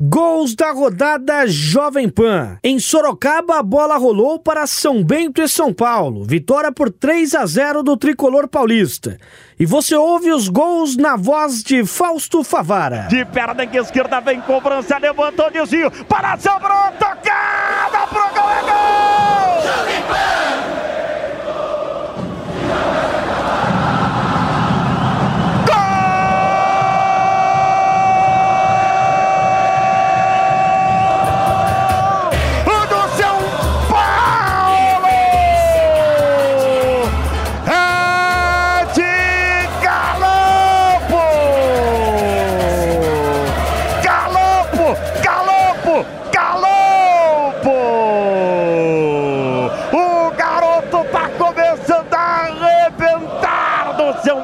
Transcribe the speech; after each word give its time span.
Gols 0.00 0.56
da 0.56 0.72
rodada 0.72 1.46
Jovem 1.46 2.08
Pan. 2.08 2.58
Em 2.64 2.80
Sorocaba, 2.80 3.60
a 3.60 3.62
bola 3.62 3.96
rolou 3.96 4.40
para 4.40 4.66
São 4.66 5.04
Bento 5.04 5.40
e 5.40 5.48
São 5.48 5.72
Paulo. 5.72 6.24
Vitória 6.24 6.72
por 6.72 6.90
3 6.90 7.32
a 7.36 7.46
0 7.46 7.84
do 7.84 7.96
tricolor 7.96 8.48
paulista. 8.48 9.16
E 9.56 9.64
você 9.64 9.94
ouve 9.94 10.32
os 10.32 10.48
gols 10.48 10.96
na 10.96 11.14
voz 11.14 11.62
de 11.62 11.86
Fausto 11.86 12.42
Favara. 12.42 13.06
De 13.08 13.24
perna 13.24 13.64
esquerda 13.64 14.20
vem 14.20 14.40
cobrança, 14.40 14.98
levantou 14.98 15.48
desvio, 15.52 15.88
para 16.08 16.36
sobrou, 16.38 16.90
tocada 16.98 18.06
pro 18.08 18.34
gol, 18.34 18.50
é 18.50 18.62
gol! 18.62 19.62
Jovem 19.62 20.02
Pan! 20.08 20.43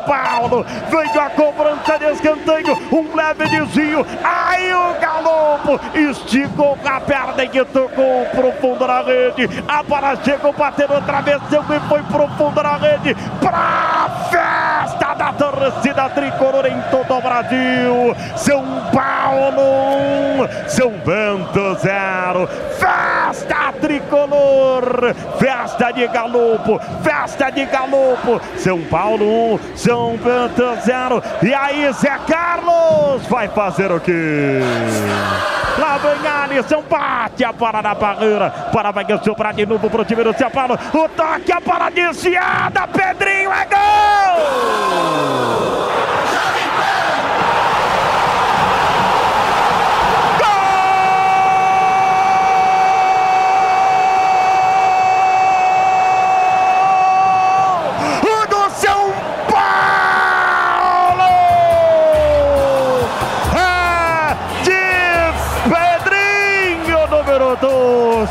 Paulo. 0.06 0.64
Veio 0.88 1.20
a 1.20 1.30
cobrança 1.30 1.98
de 1.98 2.12
escanteio. 2.12 2.78
Um 2.92 3.14
leve 3.14 3.48
desvio. 3.48 4.06
Aí 4.22 4.72
o 4.72 4.94
Galopo 5.00 5.80
esticou 5.94 6.78
a 6.84 7.00
perna 7.00 7.44
e 7.44 7.64
tocou 7.66 8.26
profundo 8.26 8.86
na 8.86 9.02
rede. 9.02 9.48
A 9.68 9.82
bola 9.82 10.16
chegou, 10.24 10.52
bateu 10.52 10.88
no 10.88 11.00
travessão 11.02 11.64
e 11.70 11.88
foi 11.88 12.02
profundo 12.04 12.62
na 12.62 12.76
rede. 12.76 13.14
Pra 13.40 14.08
festa 14.30 15.14
da 15.14 15.32
torcida 15.32 16.08
tricolor 16.10 16.66
em 16.66 16.80
todo 16.90 17.16
o 17.16 17.20
Brasil. 17.20 18.16
São 18.36 18.64
Paulo 18.92 19.62
1, 20.66 20.68
São 20.68 20.90
Bento 20.90 21.74
0. 21.80 22.48
Festa 22.78 22.99
tricolor. 23.80 25.14
Festa 25.38 25.90
de 25.92 26.06
Galopo. 26.06 26.80
Festa 27.02 27.50
de 27.50 27.64
Galopo. 27.66 28.40
São 28.56 28.80
Paulo 28.82 29.54
1, 29.54 29.76
São 29.76 30.16
Bento 30.16 30.76
0. 30.84 31.22
E 31.42 31.54
aí, 31.54 31.92
Zé 31.92 32.18
Carlos 32.26 33.26
vai 33.28 33.48
fazer 33.48 33.90
o 33.90 34.00
quê? 34.00 34.60
Lá 35.78 35.98
vem 35.98 36.26
Alisson, 36.26 36.82
bate 36.88 37.44
a 37.44 37.52
bola 37.52 37.80
na 37.80 37.94
barreira. 37.94 38.50
Para 38.72 38.90
vai 38.90 39.06
sobrar 39.24 39.54
de 39.54 39.64
novo 39.64 39.88
pro 39.88 40.04
time 40.04 40.24
do 40.24 40.36
São 40.36 40.50
Paulo. 40.50 40.78
O 40.92 41.08
toque, 41.08 41.52
a 41.52 41.60
bola 41.60 41.90
desviada. 41.90 42.86
Pedrinho 42.88 43.50
é 43.52 43.64
gol! 43.64 44.90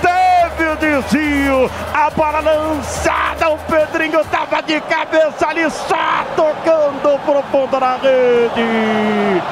teve 0.00 0.70
o 0.70 0.76
desvio, 0.76 1.70
a 1.92 2.08
bola 2.10 2.40
lançada, 2.40 3.50
o 3.50 3.58
Pedrinho 3.58 4.24
tava 4.24 4.62
de 4.62 4.80
cabeça 4.80 5.46
ali, 5.46 5.70
só 5.70 6.24
tocando 6.34 7.18
profundo 7.20 7.78
na 7.78 7.96
rede. 7.96 9.42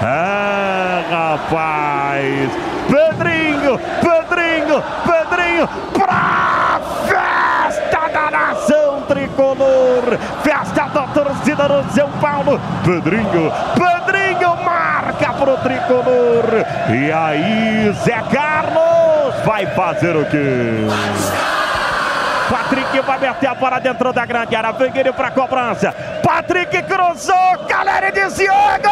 É, 0.00 1.04
rapaz, 1.10 2.50
Pedrinho, 2.88 3.78
Pedrinho, 4.00 4.84
Pedrinho, 5.04 5.68
pra 5.92 6.80
festa 7.08 8.08
da 8.12 8.30
nação 8.30 9.02
tricolor, 9.08 10.16
festa 10.44 10.84
da 10.88 11.02
torcida 11.08 11.68
do 11.68 11.92
São 11.92 12.08
Paulo, 12.20 12.60
Pedrinho, 12.84 13.52
pro 15.38 15.56
tricolor. 15.58 16.44
E 16.90 17.12
aí, 17.12 17.92
Zé 18.04 18.20
Carlos 18.30 19.34
vai 19.44 19.66
fazer 19.66 20.16
o 20.16 20.24
quê? 20.26 20.86
Patrick 22.50 23.00
vai 23.00 23.18
meter 23.18 23.46
a 23.46 23.54
bola 23.54 23.78
dentro 23.78 24.12
da 24.12 24.26
grande 24.26 24.56
área. 24.56 24.72
Vem 24.72 24.90
ele 24.94 25.12
para 25.12 25.30
cobrança. 25.30 25.92
Patrick 26.22 26.82
cruzou. 26.82 27.66
Galera 27.68 28.10
de 28.10 28.28
Diogo! 28.34 28.88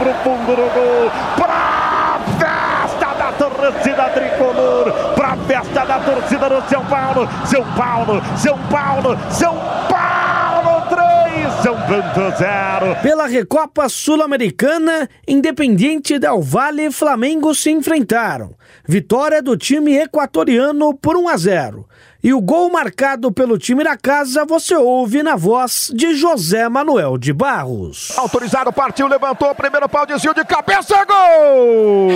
Foi 0.00 0.14
pro 0.14 0.14
fundo 0.24 0.56
do 0.56 0.62
gol. 0.72 1.10
Pra 1.36 2.18
festa 2.38 3.14
da 3.14 3.32
torcida 3.32 4.08
tricolor. 4.08 4.92
Pra 5.14 5.36
festa 5.36 5.84
da 5.84 6.00
torcida 6.00 6.48
do 6.48 6.68
São 6.68 6.84
Paulo. 6.86 7.28
São 7.44 7.64
Paulo, 7.74 8.22
São 8.38 8.58
Paulo, 8.70 9.18
São 9.30 9.54
Paulo 9.90 10.86
3, 10.88 11.52
São 11.62 11.74
Bento 11.86 12.38
0. 12.38 12.96
Pela 13.02 13.26
Recopa 13.26 13.90
Sul-Americana, 13.90 15.06
Independiente 15.28 16.18
Del 16.18 16.40
Valle 16.40 16.86
e 16.86 16.90
Flamengo 16.90 17.54
se 17.54 17.70
enfrentaram. 17.70 18.54
Vitória 18.88 19.42
do 19.42 19.54
time 19.54 19.98
equatoriano 19.98 20.94
por 20.94 21.16
1 21.16 21.28
a 21.28 21.36
0. 21.36 21.86
E 22.22 22.34
o 22.34 22.40
gol 22.40 22.70
marcado 22.70 23.32
pelo 23.32 23.56
time 23.56 23.82
da 23.82 23.96
casa 23.96 24.44
você 24.44 24.74
ouve 24.74 25.22
na 25.22 25.36
voz 25.36 25.90
de 25.94 26.14
José 26.14 26.68
Manuel 26.68 27.16
de 27.16 27.32
Barros. 27.32 28.12
Autorizado, 28.18 28.70
partiu, 28.70 29.08
levantou, 29.08 29.54
primeiro 29.54 29.88
pau, 29.88 30.04
desvio 30.04 30.34
de 30.34 30.44
cabeça, 30.44 31.02
gol! 31.06 32.08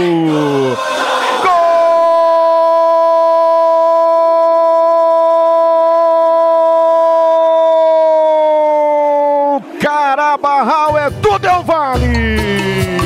Gol! 1.42 1.54
Carabarral 9.80 10.98
é 10.98 11.08
do 11.08 11.38
Del 11.38 11.62
Vale! 11.62 13.03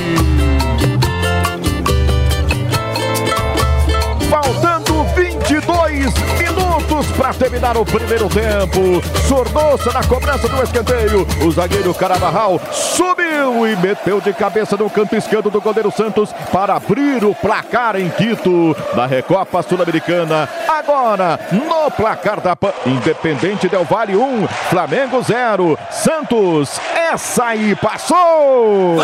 Para 7.19 7.35
terminar 7.35 7.77
o 7.77 7.85
primeiro 7.85 8.29
tempo. 8.29 9.03
Sornosa 9.27 9.93
na 9.93 10.03
cobrança 10.05 10.49
do 10.49 10.63
escanteio. 10.63 11.27
O 11.45 11.51
zagueiro 11.51 11.93
Carabarral 11.93 12.61
subiu 12.73 13.67
e 13.67 13.77
meteu 13.77 14.21
de 14.21 14.33
cabeça 14.33 14.77
no 14.77 14.89
canto 14.89 15.17
esquerdo 15.17 15.51
do 15.51 15.61
goleiro 15.61 15.91
Santos 15.91 16.33
para 16.53 16.77
abrir 16.77 17.25
o 17.25 17.35
placar 17.35 17.97
em 17.97 18.09
Quito 18.09 18.75
da 18.95 19.05
Recopa 19.07 19.63
Sul-Americana. 19.63 20.49
Agora, 20.69 21.39
no 21.53 21.91
placar 21.91 22.41
da 22.41 22.55
Pan, 22.55 22.73
Independente 22.87 23.69
Del 23.69 23.85
Vale 23.85 24.17
1, 24.17 24.49
Flamengo 24.71 25.23
0, 25.23 25.79
Santos, 25.91 26.81
essa 26.95 27.47
aí 27.47 27.75
passou! 27.77 28.99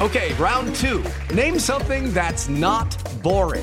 Okay, 0.00 0.32
round 0.32 0.74
two. 0.74 1.02
Name 1.32 1.60
something 1.60 2.12
that's 2.12 2.48
not 2.48 2.96
boring. 3.22 3.62